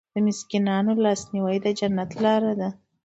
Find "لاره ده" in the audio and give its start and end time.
2.23-2.69